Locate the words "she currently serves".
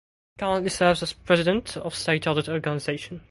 0.31-1.03